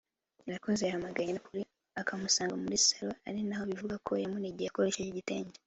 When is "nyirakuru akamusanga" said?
1.25-2.55